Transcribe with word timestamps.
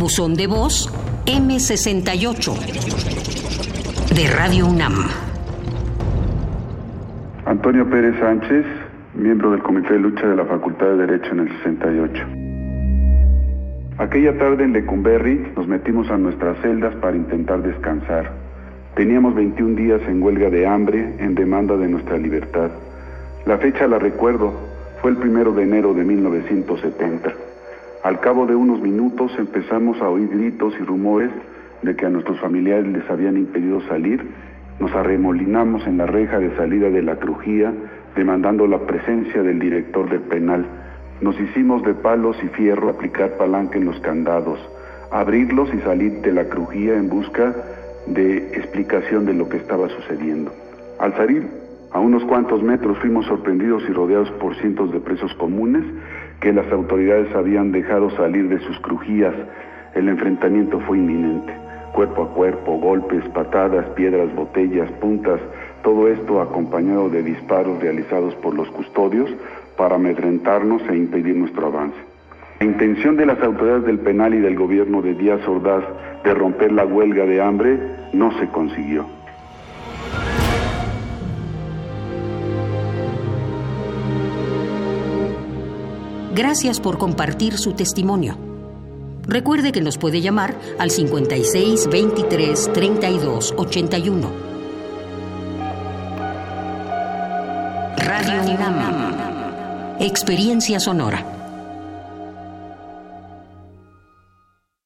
Buzón 0.00 0.34
de 0.34 0.46
voz 0.46 0.88
M68 1.26 2.54
de 4.14 4.34
Radio 4.34 4.66
UNAM. 4.66 4.94
Antonio 7.44 7.84
Pérez 7.90 8.18
Sánchez, 8.18 8.64
miembro 9.12 9.50
del 9.50 9.62
Comité 9.62 9.92
de 9.92 9.98
Lucha 9.98 10.26
de 10.26 10.36
la 10.36 10.46
Facultad 10.46 10.86
de 10.86 11.06
Derecho 11.06 11.32
en 11.32 11.40
el 11.40 11.48
68. 11.58 12.22
Aquella 13.98 14.38
tarde 14.38 14.64
en 14.64 14.72
Lecumberri 14.72 15.52
nos 15.54 15.68
metimos 15.68 16.10
a 16.10 16.16
nuestras 16.16 16.56
celdas 16.62 16.94
para 16.94 17.14
intentar 17.14 17.60
descansar. 17.60 18.32
Teníamos 18.96 19.34
21 19.34 19.76
días 19.76 20.00
en 20.08 20.22
huelga 20.22 20.48
de 20.48 20.66
hambre 20.66 21.14
en 21.18 21.34
demanda 21.34 21.76
de 21.76 21.88
nuestra 21.88 22.16
libertad. 22.16 22.70
La 23.44 23.58
fecha 23.58 23.86
la 23.86 23.98
recuerdo, 23.98 24.54
fue 25.02 25.10
el 25.10 25.18
primero 25.18 25.52
de 25.52 25.64
enero 25.64 25.92
de 25.92 26.04
1970. 26.04 27.49
Al 28.02 28.18
cabo 28.20 28.46
de 28.46 28.54
unos 28.54 28.80
minutos 28.80 29.30
empezamos 29.38 30.00
a 30.00 30.08
oír 30.08 30.28
gritos 30.28 30.72
y 30.80 30.82
rumores 30.82 31.30
de 31.82 31.94
que 31.94 32.06
a 32.06 32.08
nuestros 32.08 32.40
familiares 32.40 32.86
les 32.86 33.08
habían 33.10 33.36
impedido 33.36 33.82
salir. 33.88 34.26
Nos 34.78 34.90
arremolinamos 34.92 35.86
en 35.86 35.98
la 35.98 36.06
reja 36.06 36.38
de 36.38 36.56
salida 36.56 36.88
de 36.88 37.02
la 37.02 37.16
crujía, 37.16 37.74
demandando 38.16 38.66
la 38.66 38.78
presencia 38.86 39.42
del 39.42 39.58
director 39.58 40.08
del 40.08 40.20
penal. 40.20 40.64
Nos 41.20 41.38
hicimos 41.38 41.82
de 41.82 41.92
palos 41.92 42.38
y 42.42 42.48
fierro 42.48 42.88
aplicar 42.88 43.36
palanca 43.36 43.76
en 43.76 43.84
los 43.84 44.00
candados, 44.00 44.58
abrirlos 45.10 45.68
y 45.74 45.80
salir 45.80 46.22
de 46.22 46.32
la 46.32 46.46
crujía 46.46 46.94
en 46.94 47.10
busca 47.10 47.54
de 48.06 48.38
explicación 48.54 49.26
de 49.26 49.34
lo 49.34 49.46
que 49.50 49.58
estaba 49.58 49.90
sucediendo. 49.90 50.50
Al 50.98 51.14
salir 51.16 51.46
a 51.92 52.00
unos 52.00 52.24
cuantos 52.24 52.62
metros 52.62 52.96
fuimos 52.98 53.26
sorprendidos 53.26 53.82
y 53.86 53.92
rodeados 53.92 54.30
por 54.32 54.56
cientos 54.56 54.90
de 54.90 55.00
presos 55.00 55.34
comunes 55.34 55.84
que 56.40 56.52
las 56.52 56.70
autoridades 56.72 57.34
habían 57.34 57.70
dejado 57.70 58.10
salir 58.16 58.48
de 58.48 58.58
sus 58.60 58.78
crujías. 58.80 59.34
El 59.94 60.08
enfrentamiento 60.08 60.80
fue 60.80 60.98
inminente. 60.98 61.52
Cuerpo 61.92 62.22
a 62.22 62.28
cuerpo, 62.34 62.78
golpes, 62.78 63.22
patadas, 63.34 63.84
piedras, 63.90 64.34
botellas, 64.34 64.90
puntas, 64.92 65.40
todo 65.82 66.08
esto 66.08 66.40
acompañado 66.40 67.08
de 67.08 67.22
disparos 67.22 67.80
realizados 67.80 68.34
por 68.36 68.54
los 68.54 68.68
custodios 68.70 69.30
para 69.76 69.96
amedrentarnos 69.96 70.82
e 70.88 70.96
impedir 70.96 71.36
nuestro 71.36 71.66
avance. 71.66 71.96
La 72.60 72.66
intención 72.66 73.16
de 73.16 73.26
las 73.26 73.40
autoridades 73.42 73.84
del 73.84 73.98
penal 73.98 74.34
y 74.34 74.40
del 74.40 74.56
gobierno 74.56 75.02
de 75.02 75.14
Díaz 75.14 75.46
Ordaz 75.48 75.82
de 76.22 76.34
romper 76.34 76.72
la 76.72 76.84
huelga 76.84 77.24
de 77.24 77.40
hambre 77.40 77.78
no 78.12 78.38
se 78.38 78.46
consiguió. 78.48 79.06
Gracias 86.42 86.80
por 86.80 86.96
compartir 86.96 87.58
su 87.58 87.74
testimonio. 87.74 88.34
Recuerde 89.24 89.72
que 89.72 89.82
nos 89.82 89.98
puede 89.98 90.22
llamar 90.22 90.58
al 90.78 90.90
56 90.90 91.90
23 91.90 92.72
32 92.72 93.52
81. 93.58 94.30
Radio 97.98 98.54
UNAM. 98.54 99.96
Experiencia 100.00 100.80
sonora. 100.80 101.39